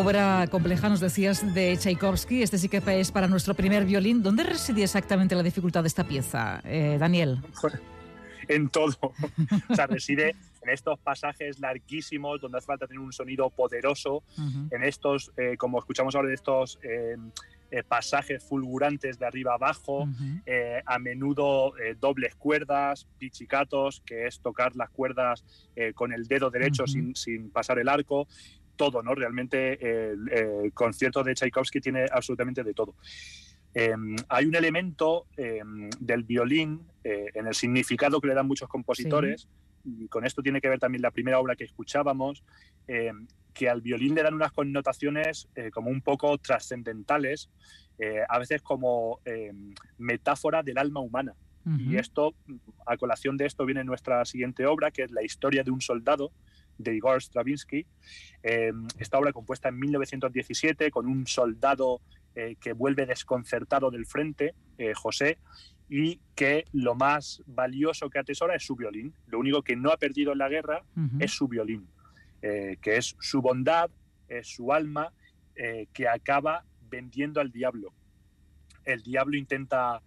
Obra 0.09 0.47
compleja, 0.51 0.89
nos 0.89 1.01
decías, 1.01 1.55
de 1.55 1.77
Tchaikovsky. 1.77 2.43
Este 2.43 2.57
sí 2.57 2.71
que 2.71 2.83
es 2.99 3.13
para 3.13 3.29
nuestro 3.29 3.53
primer 3.53 3.85
violín. 3.85 4.23
¿Dónde 4.23 4.43
residía 4.43 4.85
exactamente 4.85 5.35
la 5.35 5.43
dificultad 5.43 5.83
de 5.83 5.89
esta 5.89 6.05
pieza, 6.05 6.63
eh, 6.65 6.97
Daniel? 6.99 7.43
en 8.49 8.71
todo. 8.71 8.97
o 9.69 9.75
sea, 9.75 9.87
reside 9.87 10.35
en 10.63 10.71
estos 10.71 10.99
pasajes 10.99 11.59
larguísimos 11.61 12.41
donde 12.41 12.57
hace 12.57 12.67
falta 12.67 12.87
tener 12.87 13.01
un 13.01 13.13
sonido 13.13 13.51
poderoso, 13.51 14.23
en 14.71 14.83
estos, 14.83 15.31
eh, 15.37 15.57
como 15.59 15.79
escuchamos 15.79 16.15
ahora 16.15 16.29
de 16.29 16.35
estos 16.35 16.79
eh, 16.83 17.17
eh, 17.71 17.83
pasajes 17.83 18.43
fulgurantes 18.43 19.19
de 19.19 19.27
arriba 19.27 19.55
abajo, 19.55 20.09
a 20.87 20.99
menudo 20.99 21.75
dobles 22.01 22.35
cuerdas, 22.35 23.07
pichicatos, 23.19 24.01
que 24.07 24.27
es 24.27 24.41
tocar 24.41 24.75
las 24.75 24.89
cuerdas 24.89 25.45
con 25.95 26.13
el 26.13 26.27
dedo 26.27 26.51
derecho 26.51 26.87
sin, 26.87 27.15
sin, 27.15 27.51
pasar 27.51 27.79
el 27.79 27.89
arco. 27.89 28.27
Todo, 28.79 29.03
¿no? 29.03 29.15
Realmente 29.15 29.79
el 29.83 30.73
concierto 30.73 31.23
de 31.23 31.35
Tchaikovsky 31.35 31.81
tiene 31.81 32.07
absolutamente 32.11 32.65
de 32.65 32.73
todo. 32.73 32.95
Em, 33.75 34.17
hay 34.29 34.47
un 34.47 34.55
elemento 34.55 35.27
em, 35.37 35.91
del 36.01 36.25
violín 36.25 36.83
eh, 37.05 37.27
en 37.35 37.47
el 37.47 37.55
significado 37.55 38.21
que 38.21 38.29
le 38.29 38.35
dan 38.35 38.47
muchos 38.47 38.69
compositores, 38.69 39.49
y 39.85 40.09
con 40.09 40.27
esto 40.27 40.43
tiene 40.43 40.61
que 40.61 40.69
ver 40.69 40.79
también 40.79 41.03
la 41.03 41.11
primera 41.11 41.39
obra 41.39 41.55
que 41.55 41.65
escuchábamos, 41.65 42.43
em, 42.87 43.27
que 43.55 43.69
al 43.69 43.81
violín 43.81 44.15
le 44.15 44.23
dan 44.23 44.35
unas 44.35 44.53
connotaciones 44.53 45.49
eh, 45.55 45.71
como 45.71 45.91
un 45.91 46.01
poco 46.01 46.39
trascendentales, 46.39 47.51
eh, 47.99 48.23
a 48.29 48.39
veces 48.39 48.63
como 48.63 49.21
metáfora 49.99 50.63
del 50.63 50.79
alma 50.79 51.01
humana. 51.01 51.35
Y 51.79 51.97
esto, 51.97 52.35
a 52.87 52.97
colación 52.97 53.37
de 53.37 53.45
esto, 53.45 53.67
viene 53.67 53.85
nuestra 53.85 54.25
siguiente 54.25 54.65
obra, 54.65 54.91
que 54.91 55.03
es 55.03 55.11
La 55.11 55.23
historia 55.23 55.63
de 55.63 55.71
un 55.71 55.83
soldado, 55.83 56.33
de 56.79 56.95
Igor 56.95 57.21
Stravinsky. 57.21 57.87
esta 58.43 59.19
obra 59.19 59.33
compuesta 59.33 59.69
en 59.69 59.79
1917 59.79 60.91
con 60.91 61.07
un 61.07 61.27
soldado 61.27 62.01
eh, 62.41 62.55
que 62.61 62.73
vuelve 62.73 63.05
desconcertado 63.05 63.91
del 63.91 64.07
frente, 64.07 64.55
eh, 64.79 64.95
José, 64.95 65.39
y 65.89 66.21
que 66.37 66.67
lo 66.73 66.95
más 66.95 67.43
valioso 67.47 68.11
que 68.11 68.21
atesora 68.21 68.55
es 68.55 68.65
su 68.65 68.77
violín. 68.77 69.13
Lo 69.27 69.41
único 69.41 69.63
que 69.63 69.75
no 69.75 69.91
ha 69.91 69.97
perdido 69.97 70.31
en 70.31 70.39
la 70.39 70.49
guerra 70.49 70.85
es 71.19 71.33
su 71.33 71.49
violín, 71.49 71.89
eh, 72.43 72.77
que 72.81 72.97
es 72.97 73.17
su 73.19 73.43
bondad, 73.43 73.91
es 74.29 74.47
su 74.47 74.73
alma, 74.73 75.13
que 75.93 76.07
acaba 76.07 76.65
vendiendo 76.89 77.41
al 77.41 77.51
diablo. 77.51 77.93
El 78.85 79.03
diablo 79.03 79.37
intenta 79.37 80.01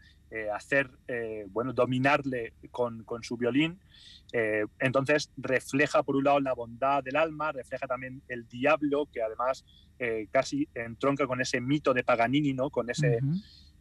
hacer, 0.53 0.89
bueno, 1.50 1.73
dominarle 1.73 2.53
con, 2.71 3.03
con 3.03 3.23
su 3.23 3.38
violín. 3.38 3.79
entonces 4.79 5.31
refleja 5.38 6.03
por 6.03 6.15
un 6.15 6.23
lado 6.23 6.39
la 6.39 6.53
bondad 6.53 7.03
del 7.03 7.17
alma, 7.17 7.51
refleja 7.51 7.85
también 7.88 8.21
el 8.27 8.47
diablo, 8.47 9.07
que 9.11 9.21
además 9.21 9.65
eh, 10.03 10.27
casi 10.31 10.67
entronca 10.73 11.27
con 11.27 11.41
ese 11.41 11.61
mito 11.61 11.93
de 11.93 12.03
Paganini, 12.03 12.53
¿no? 12.53 12.71
Con 12.71 12.89
ese, 12.89 13.19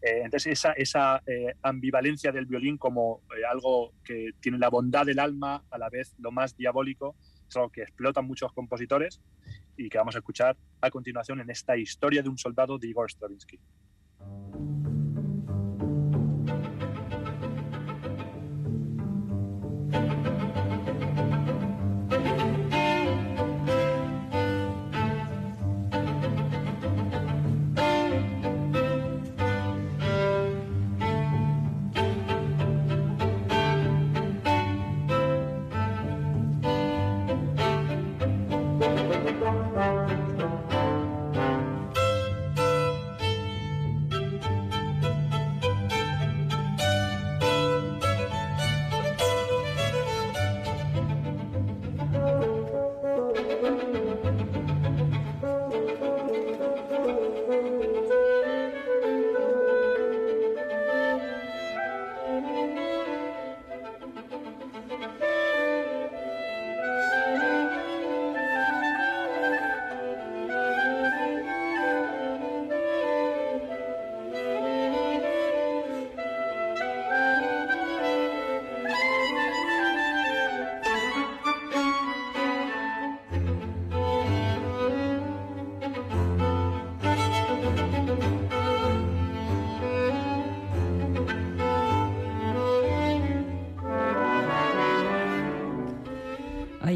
eh, 0.02 0.21
entonces 0.23 0.52
esa, 0.52 0.73
esa 0.73 1.23
eh, 1.26 1.54
ambivalencia 1.62 2.30
del 2.30 2.45
violín 2.45 2.76
como 2.76 3.23
algo 3.50 3.95
que 4.04 4.33
tiene 4.38 4.59
la 4.59 4.69
bondad 4.69 5.07
del 5.07 5.19
alma, 5.19 5.64
a 5.71 5.78
la 5.78 5.88
vez 5.88 6.14
lo 6.19 6.30
más 6.30 6.54
diabólico, 6.54 7.16
es 7.49 7.57
algo 7.57 7.71
que 7.71 7.85
explotan 7.85 8.26
muchos 8.26 8.52
compositores 8.52 9.23
y 9.78 9.88
que 9.88 9.97
vamos 9.97 10.14
a 10.14 10.19
escuchar 10.19 10.59
a 10.83 10.90
continuación 10.90 11.40
en 11.40 11.49
esta 11.49 11.75
historia 11.78 12.23
de 12.23 12.28
un 12.28 12.37
soldado 12.37 12.78
de 12.78 12.88
Igor 12.88 13.11
Stravinsky. 13.11 13.59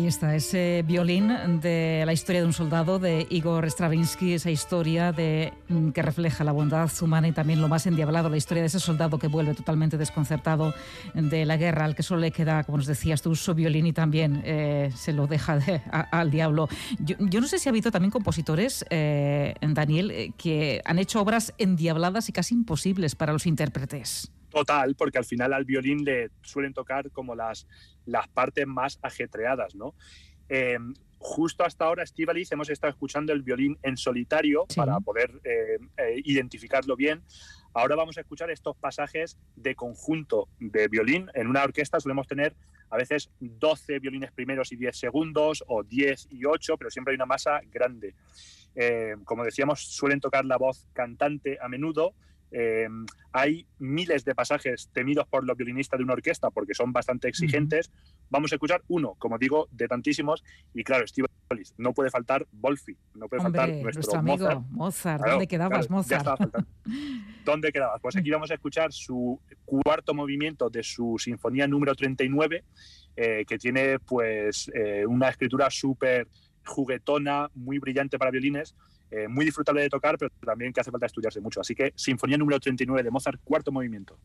Está, 0.07 0.35
ese 0.35 0.85
violín 0.87 1.61
de 1.61 2.03
la 2.05 2.13
historia 2.13 2.41
de 2.41 2.47
un 2.47 2.53
soldado 2.53 2.99
de 2.99 3.27
Igor 3.31 3.65
Stravinsky, 3.67 4.35
esa 4.35 4.51
historia 4.51 5.13
de, 5.13 5.53
mm, 5.69 5.91
que 5.91 6.03
refleja 6.03 6.45
la 6.45 6.53
bondad 6.53 6.91
humana 7.01 7.29
y 7.29 7.33
también 7.33 7.61
lo 7.61 7.69
más 7.69 7.87
endiablado, 7.87 8.29
la 8.29 8.37
historia 8.37 8.63
de 8.63 8.67
ese 8.67 8.81
soldado 8.81 9.19
que 9.19 9.29
vuelve 9.29 9.55
totalmente 9.55 9.97
desconcertado 9.97 10.75
de 11.15 11.45
la 11.45 11.57
guerra, 11.57 11.85
al 11.85 11.95
que 11.95 12.03
solo 12.03 12.21
le 12.21 12.31
queda, 12.31 12.65
como 12.65 12.79
nos 12.79 12.87
decías 12.87 13.23
tú, 13.23 13.35
su 13.35 13.55
violín 13.55 13.87
y 13.87 13.93
también 13.93 14.43
eh, 14.45 14.91
se 14.95 15.13
lo 15.13 15.27
deja 15.27 15.59
al 16.11 16.31
diablo. 16.31 16.69
Yo, 16.99 17.41
no 17.41 17.47
sé 17.47 17.59
si 17.59 17.69
ha 17.69 17.71
habido 17.71 17.91
también 17.91 18.11
compositores, 18.11 18.85
eh, 18.91 19.55
Daniel, 19.61 20.11
eh, 20.11 20.33
que 20.37 20.83
han 20.85 20.99
hecho 20.99 21.21
obras 21.21 21.55
endiabladas 21.59 22.29
y 22.29 22.33
casi 22.33 22.55
imposibles 22.55 23.15
para 23.15 23.33
los 23.33 23.47
intérpretes. 23.47 24.31
Total, 24.55 24.95
porque 24.95 25.19
al 25.19 25.25
final 25.25 25.53
al 25.53 25.65
violín 25.65 26.05
le 26.05 26.31
suelen 26.43 26.73
tocar 26.73 27.11
como 27.11 27.35
las, 27.35 27.67
las 28.07 28.29
partes 28.29 28.67
más 28.69 29.01
ajetreadas, 29.03 29.75
¿no? 29.75 29.97
Eh, 30.49 30.79
justo 31.19 31.65
hasta 31.65 31.87
ahora, 31.87 32.05
Estivaliz, 32.05 32.53
hemos 32.53 32.71
estado 32.71 32.93
escuchando 32.93 33.33
el 33.33 33.43
violín 33.43 33.77
en 33.83 33.97
solitario 33.97 34.67
para 34.77 35.01
poder 35.01 35.41
eh, 35.43 35.79
eh, 35.97 36.21
identificarlo 36.25 36.95
bien. 36.95 37.25
Ahora 37.73 37.97
vamos 37.97 38.17
a 38.17 38.21
escuchar 38.21 38.49
estos 38.53 38.77
pasajes 38.77 39.37
de 39.57 39.75
conjunto 39.75 40.49
de 40.61 40.87
violín. 40.87 41.29
En 41.35 41.49
una 41.49 41.65
orquesta 41.65 41.99
solemos 41.99 42.29
tener 42.29 42.55
a 42.91 42.97
veces 42.97 43.33
12 43.41 43.99
violines 43.99 44.31
primeros 44.31 44.71
y 44.71 44.77
10 44.77 44.97
segundos, 44.97 45.65
o 45.67 45.83
10 45.83 46.29
y 46.31 46.45
8, 46.45 46.77
pero 46.79 46.91
siempre 46.91 47.11
hay 47.11 47.17
una 47.17 47.27
masa 47.27 47.61
grande. 47.73 48.15
como 49.25 49.43
decíamos, 49.43 49.81
suelen 49.81 50.21
tocar 50.21 50.45
la 50.45 50.59
voz 50.59 50.87
cantante 50.93 51.59
a 51.61 51.69
menudo 51.69 52.15
eh, 52.51 52.87
hay 53.33 53.67
miles 53.79 54.25
de 54.25 54.35
pasajes 54.35 54.89
temidos 54.93 55.27
por 55.27 55.45
los 55.45 55.57
violinistas 55.57 55.99
de 55.99 56.05
una 56.05 56.13
orquesta 56.13 56.51
porque 56.51 56.75
son 56.75 56.93
bastante 56.93 57.29
exigentes. 57.29 57.91
Vamos 58.31 58.53
a 58.53 58.57
escuchar 58.57 58.83
uno, 58.89 59.15
como 59.19 59.39
digo, 59.39 59.69
de 59.73 59.89
tantísimos. 59.89 60.45
Y 60.73 60.85
claro, 60.85 61.07
Steve 61.07 61.27
no 61.79 61.93
puede 61.93 62.11
faltar 62.11 62.47
Wolfi, 62.53 62.97
no 63.15 63.29
puede 63.29 63.43
faltar 63.43 63.69
nuestro, 63.69 64.19
amigo 64.19 64.65
Mozart. 64.71 65.25
¿Dónde 65.25 65.47
quedabas, 65.47 65.91
Mozart? 65.91 66.41
¿Dónde 67.45 67.73
quedabas? 67.73 68.01
Pues 68.01 68.17
aquí 68.17 68.31
vamos 68.31 68.51
a 68.51 68.55
escuchar 68.55 68.93
su 68.93 69.41
cuarto 69.65 70.15
movimiento 70.15 70.71
de 70.71 70.83
su 70.83 71.17
sinfonía 71.19 71.67
número 71.67 71.95
39, 71.95 72.65
eh, 73.17 73.45
que 73.47 73.59
tiene 73.59 73.99
pues 73.99 74.71
eh, 74.75 75.05
una 75.07 75.29
escritura 75.29 75.71
súper 75.71 76.29
juguetona, 76.65 77.51
muy 77.55 77.79
brillante 77.79 78.19
para 78.19 78.31
violines 78.31 78.75
eh, 79.11 79.29
muy 79.29 79.45
disfrutable 79.45 79.83
de 79.83 79.89
tocar, 79.89 80.17
pero 80.19 80.31
también 80.45 80.73
que 80.73 80.81
hace 80.81 80.91
falta 80.91 81.07
estudiarse 81.07 81.41
mucho. 81.41 81.61
Así 81.61 81.75
que 81.75 81.93
Sinfonía 81.95 82.39
número 82.39 82.59
39 82.59 83.03
de 83.03 83.11
Mozart, 83.11 83.41
cuarto 83.45 83.71
movimiento. 83.73 84.19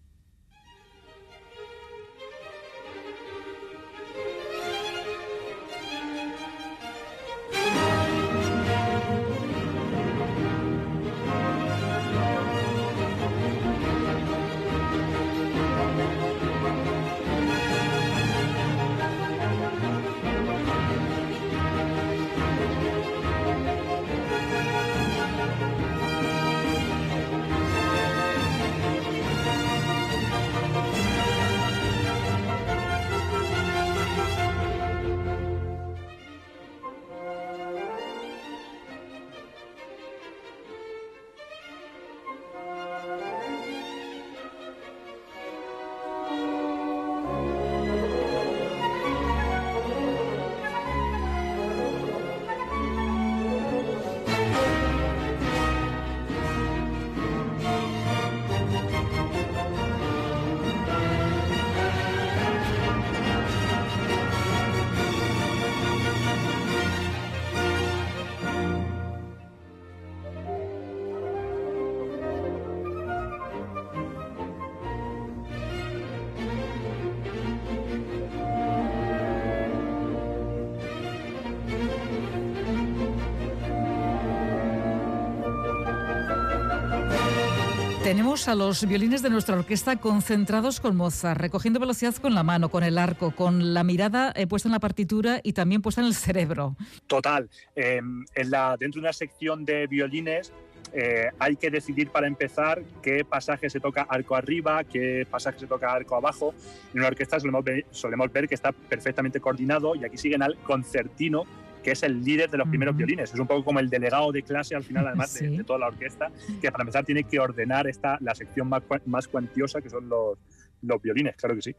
Tenemos 88.09 88.47
a 88.47 88.55
los 88.55 88.87
violines 88.87 89.21
de 89.21 89.29
nuestra 89.29 89.55
orquesta 89.55 89.97
concentrados 89.97 90.79
con 90.79 90.95
Mozart, 90.95 91.39
recogiendo 91.39 91.79
velocidad 91.79 92.15
con 92.15 92.33
la 92.33 92.41
mano, 92.41 92.69
con 92.69 92.83
el 92.83 92.97
arco, 92.97 93.35
con 93.35 93.75
la 93.75 93.83
mirada 93.83 94.33
eh, 94.35 94.47
puesta 94.47 94.67
en 94.67 94.71
la 94.71 94.79
partitura 94.79 95.41
y 95.43 95.53
también 95.53 95.83
puesta 95.83 96.01
en 96.01 96.07
el 96.07 96.15
cerebro. 96.15 96.75
Total. 97.05 97.47
Em, 97.75 98.25
en 98.33 98.49
la, 98.49 98.75
dentro 98.79 98.99
de 98.99 99.05
una 99.05 99.13
sección 99.13 99.63
de 99.63 99.85
violines 99.85 100.51
eh, 100.91 101.29
hay 101.37 101.55
que 101.55 101.69
decidir 101.69 102.09
para 102.09 102.25
empezar 102.25 102.81
qué 103.03 103.23
pasaje 103.23 103.69
se 103.69 103.79
toca 103.79 104.07
arco 104.09 104.35
arriba, 104.35 104.83
qué 104.85 105.27
pasaje 105.29 105.59
se 105.59 105.67
toca 105.67 105.93
arco 105.93 106.15
abajo. 106.15 106.55
En 106.95 107.01
una 107.01 107.09
orquesta 107.09 107.39
solemos 107.39 107.63
ver, 107.63 107.85
solemos 107.91 108.33
ver 108.33 108.47
que 108.47 108.55
está 108.55 108.71
perfectamente 108.71 109.39
coordinado 109.39 109.93
y 109.93 110.03
aquí 110.03 110.17
siguen 110.17 110.41
al 110.41 110.57
concertino 110.63 111.43
que 111.83 111.91
es 111.91 112.03
el 112.03 112.23
líder 112.23 112.49
de 112.49 112.57
los 112.57 112.67
primeros 112.67 112.95
violines. 112.95 113.33
Es 113.33 113.39
un 113.39 113.47
poco 113.47 113.63
como 113.63 113.79
el 113.79 113.89
delegado 113.89 114.31
de 114.31 114.43
clase 114.43 114.75
al 114.75 114.83
final, 114.83 115.07
además 115.07 115.33
de, 115.33 115.63
toda 115.63 115.79
la 115.79 115.87
orquesta, 115.87 116.31
que 116.61 116.71
para 116.71 116.83
empezar 116.83 117.05
tiene 117.05 117.23
que 117.23 117.39
ordenar 117.39 117.87
esta, 117.87 118.17
la 118.21 118.35
sección 118.35 118.67
más, 118.67 118.83
más 119.05 119.27
cuantiosa, 119.27 119.81
que 119.81 119.89
son 119.89 120.09
los, 120.09 120.37
los 120.81 121.01
violines, 121.01 121.35
claro 121.35 121.55
que 121.55 121.61
sí. 121.61 121.75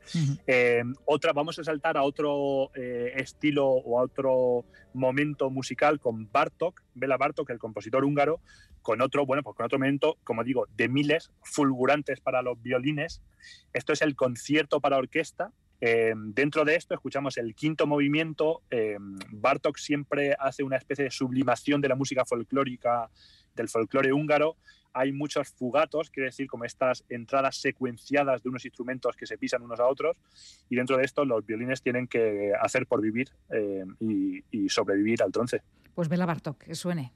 Eh, 0.47 0.83
otra, 1.05 1.33
vamos 1.33 1.59
a 1.59 1.65
saltar 1.65 1.97
a 1.97 2.03
otro 2.03 2.71
eh, 2.75 3.13
estilo 3.17 3.67
o 3.67 3.99
a 3.99 4.03
otro 4.03 4.65
momento 4.93 5.51
musical 5.51 6.01
con 6.01 6.31
Bartok, 6.31 6.83
Bela 6.95 7.17
Bartok, 7.17 7.51
el 7.51 7.59
compositor 7.59 8.05
húngaro, 8.05 8.41
con 8.83 9.01
otro, 9.03 9.27
bueno, 9.27 9.43
pues 9.43 9.57
con 9.57 9.67
otro 9.67 9.79
momento, 9.79 10.17
como 10.25 10.45
digo, 10.45 10.67
de 10.77 10.89
miles 10.89 11.31
fulgurantes 11.43 12.21
para 12.21 12.43
los 12.43 12.61
violines. 12.63 13.23
Esto 13.73 13.93
es 13.93 14.03
el 14.03 14.17
concierto 14.17 14.81
para 14.81 14.99
orquesta, 14.99 15.53
eh, 15.81 16.13
dentro 16.17 16.65
de 16.65 16.77
esto 16.77 16.95
escuchamos 16.95 17.39
el 17.39 17.55
quinto 17.55 17.87
movimiento. 17.87 18.63
Eh, 18.71 18.97
Bartok 19.31 19.79
siempre 19.79 20.37
hace 20.39 20.63
una 20.63 20.77
especie 20.77 21.05
de 21.05 21.11
sublimación 21.11 21.81
de 21.81 21.89
la 21.89 21.95
música 21.95 22.25
folclórica, 22.25 23.11
del 23.55 23.69
folclore 23.69 24.13
húngaro. 24.13 24.57
Hay 24.93 25.13
muchos 25.13 25.51
fugatos, 25.51 26.11
quiere 26.11 26.27
decir 26.27 26.49
como 26.49 26.65
estas 26.65 27.05
entradas 27.09 27.57
secuenciadas 27.57 28.43
de 28.43 28.49
unos 28.49 28.65
instrumentos 28.65 29.17
que 29.17 29.27
se 29.27 29.39
pisan 29.39 29.63
unos 29.63 29.79
a 29.79 29.87
otros. 29.87 30.17
Y 30.69 30.77
dentro 30.77 30.97
de 30.97 31.05
esto 31.05 31.25
los 31.25 31.47
violines 31.47 31.81
tienen 31.81 32.09
que 32.09 32.53
hacer 32.61 32.87
por 32.87 33.01
vivir 33.01 33.31
eh, 33.51 33.85
y, 34.01 34.43
y 34.51 34.69
sobrevivir 34.69 35.23
al 35.23 35.33
trance. 35.33 35.63
Pues 35.95 36.09
vela 36.09 36.27
Bartok, 36.27 36.59
que 36.59 36.75
suene. 36.75 37.13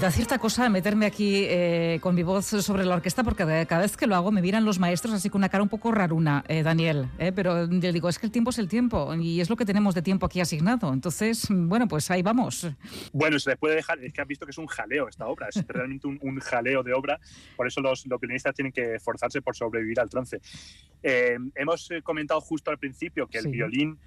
Da 0.00 0.10
cierta 0.10 0.38
cosa 0.38 0.70
meterme 0.70 1.04
aquí 1.04 1.44
eh, 1.46 1.98
con 2.00 2.14
mi 2.14 2.22
voz 2.22 2.46
sobre 2.46 2.86
la 2.86 2.94
orquesta 2.94 3.22
porque 3.22 3.44
cada 3.68 3.82
vez 3.82 3.98
que 3.98 4.06
lo 4.06 4.14
hago 4.16 4.32
me 4.32 4.40
miran 4.40 4.64
los 4.64 4.78
maestros 4.78 5.12
así 5.12 5.28
con 5.28 5.40
una 5.40 5.50
cara 5.50 5.62
un 5.62 5.68
poco 5.68 5.92
raruna, 5.92 6.42
eh, 6.48 6.62
Daniel. 6.62 7.10
Eh, 7.18 7.32
pero 7.32 7.66
le 7.66 7.92
digo, 7.92 8.08
es 8.08 8.18
que 8.18 8.24
el 8.24 8.32
tiempo 8.32 8.48
es 8.48 8.58
el 8.58 8.66
tiempo 8.66 9.14
y 9.14 9.42
es 9.42 9.50
lo 9.50 9.56
que 9.56 9.66
tenemos 9.66 9.94
de 9.94 10.00
tiempo 10.00 10.24
aquí 10.24 10.40
asignado. 10.40 10.90
Entonces, 10.94 11.46
bueno, 11.50 11.86
pues 11.86 12.10
ahí 12.10 12.22
vamos. 12.22 12.66
Bueno, 13.12 13.38
se 13.38 13.50
le 13.50 13.56
puede 13.58 13.74
dejar, 13.74 14.02
es 14.02 14.14
que 14.14 14.22
has 14.22 14.26
visto 14.26 14.46
que 14.46 14.52
es 14.52 14.58
un 14.58 14.68
jaleo 14.68 15.06
esta 15.06 15.26
obra, 15.26 15.48
es 15.50 15.62
realmente 15.68 16.06
un, 16.06 16.40
jaleo 16.40 16.82
de 16.82 16.94
obra, 16.94 17.20
por 17.54 17.66
eso 17.66 17.82
los, 17.82 18.06
los 18.06 18.18
pianistas 18.18 18.54
tienen 18.54 18.72
que 18.72 18.94
esforzarse 18.94 19.42
por 19.42 19.54
sobrevivir 19.54 20.00
al 20.00 20.08
trance. 20.08 20.40
hemos 21.02 21.90
comentado 22.02 22.40
justo 22.40 22.70
al 22.70 22.78
principio 22.78 23.26
que 23.26 23.36
el 23.36 23.48
violín 23.48 23.98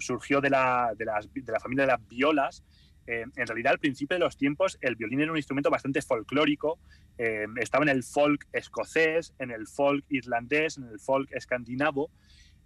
surgió 0.00 0.40
de 0.40 0.50
la, 0.50 0.92
de, 0.98 1.04
las, 1.04 1.32
de 1.32 1.52
la 1.52 1.60
familia 1.60 1.84
de 1.84 1.92
las 1.92 2.08
violas, 2.08 2.64
eh, 3.06 3.24
en 3.36 3.46
realidad 3.46 3.72
al 3.72 3.78
principio 3.78 4.14
de 4.16 4.24
los 4.24 4.36
tiempos 4.36 4.78
el 4.80 4.96
violín 4.96 5.20
era 5.20 5.30
un 5.30 5.36
instrumento 5.36 5.70
bastante 5.70 6.00
folclórico, 6.00 6.78
eh, 7.18 7.46
estaba 7.60 7.84
en 7.84 7.90
el 7.90 8.02
folk 8.02 8.46
escocés, 8.52 9.34
en 9.38 9.50
el 9.50 9.66
folk 9.66 10.04
irlandés, 10.08 10.78
en 10.78 10.84
el 10.84 10.98
folk 10.98 11.30
escandinavo, 11.32 12.10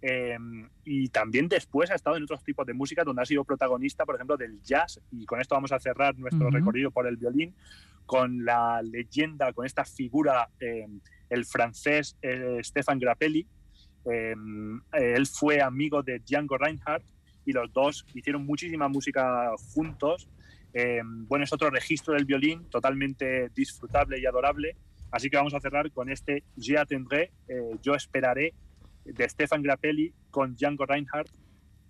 eh, 0.01 0.37
y 0.85 1.09
también 1.09 1.49
después 1.49 1.91
ha 1.91 1.95
estado 1.95 2.15
en 2.15 2.23
otros 2.23 2.41
tipos 2.43 2.65
de 2.65 2.73
música 2.73 3.03
donde 3.03 3.21
ha 3.21 3.25
sido 3.25 3.43
protagonista, 3.43 4.05
por 4.05 4.15
ejemplo, 4.15 4.37
del 4.37 4.61
jazz. 4.61 5.01
Y 5.11 5.25
con 5.25 5.41
esto 5.41 5.55
vamos 5.55 5.73
a 5.73 5.79
cerrar 5.79 6.17
nuestro 6.17 6.49
recorrido 6.49 6.89
por 6.89 7.05
el 7.05 7.17
violín 7.17 7.53
con 8.05 8.45
la 8.45 8.81
leyenda, 8.81 9.51
con 9.51 9.65
esta 9.65 9.83
figura, 9.83 10.49
el 11.29 11.45
francés 11.45 12.15
Stefan 12.61 12.97
Grappelli. 12.97 13.45
él 14.05 15.27
fue 15.27 15.61
amigo 15.61 16.01
de 16.01 16.19
Django 16.19 16.57
Reinhardt 16.57 17.03
y 17.49 17.53
los 17.53 17.73
dos 17.73 18.05
hicieron 18.13 18.45
muchísima 18.45 18.87
música 18.87 19.51
juntos. 19.73 20.29
Eh, 20.73 21.01
bueno, 21.03 21.43
es 21.43 21.51
otro 21.51 21.71
registro 21.71 22.13
del 22.13 22.25
violín 22.25 22.69
totalmente 22.69 23.49
disfrutable 23.55 24.19
y 24.19 24.25
adorable. 24.27 24.75
Así 25.11 25.29
que 25.29 25.37
vamos 25.37 25.55
a 25.55 25.59
cerrar 25.59 25.91
con 25.91 26.09
este 26.11 26.43
Je 26.55 26.77
attendré, 26.77 27.31
eh, 27.47 27.71
Yo 27.81 27.95
esperaré, 27.95 28.53
de 29.03 29.27
Stefan 29.27 29.63
Grappelli 29.63 30.13
con 30.29 30.55
Django 30.55 30.85
Reinhardt, 30.85 31.31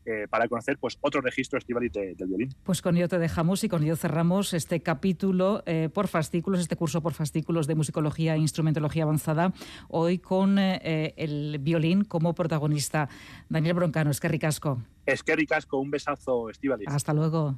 eh, 0.10 0.28
para 0.28 0.48
conocer 0.48 0.78
pues, 0.80 0.98
otro 1.02 1.22
registro 1.22 1.60
estival 1.60 1.89
del 1.89 2.28
violín. 2.28 2.50
Pues 2.63 2.82
con 2.82 2.98
ello 2.98 3.08
te 3.08 3.19
dejamos 3.19 3.63
y 3.63 3.69
con 3.69 3.84
ello 3.84 3.95
cerramos 3.95 4.54
este 4.54 4.82
capítulo 4.82 5.63
por 5.93 6.08
fascículos, 6.08 6.60
este 6.60 6.76
curso 6.76 7.02
por 7.02 7.13
fascículos 7.13 7.67
de 7.67 7.76
musicología 7.76 8.36
e 8.36 8.39
instrumentología 8.39 9.04
avanzada, 9.04 9.54
hoy 9.88 10.19
con 10.19 10.58
el 10.58 11.58
violín 11.60 12.04
como 12.04 12.34
protagonista. 12.34 13.10
Daniel 13.50 13.76
Broncano, 13.76 14.12
es 14.12 14.19
que 14.19 14.28
ricasco. 14.28 14.82
Es 15.06 15.24
que 15.24 15.36
ricasco, 15.36 15.78
un 15.78 15.91
besazo, 15.91 16.50
Estivalis. 16.50 16.88
Hasta 16.88 17.13
luego. 17.13 17.56